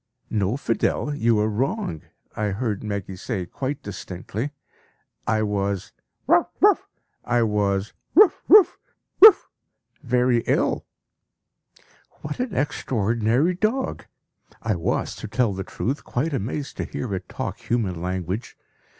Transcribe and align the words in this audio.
"No, 0.31 0.57
Fidel, 0.57 1.13
you 1.13 1.37
are 1.37 1.47
wrong," 1.47 2.01
I 2.35 2.45
heard 2.47 2.81
Meggy 2.83 3.15
say 3.15 3.45
quite 3.45 3.83
distinctly. 3.83 4.49
"I 5.27 5.43
was 5.43 5.91
bow 6.25 6.49
wow! 6.59 6.79
I 7.23 7.43
was 7.43 7.93
bow! 8.15 8.31
wow! 8.47 8.65
wow! 9.21 9.35
very 10.01 10.39
ill." 10.47 10.87
What 12.23 12.39
an 12.39 12.57
extraordinary 12.57 13.53
dog! 13.53 14.05
I 14.63 14.73
was, 14.73 15.13
to 15.17 15.27
tell 15.27 15.53
the 15.53 15.63
truth, 15.63 16.03
quite 16.03 16.33
amazed 16.33 16.77
to 16.77 16.85
hear 16.85 17.13
it 17.13 17.29
talk 17.29 17.59
human 17.59 18.01
language. 18.01 18.57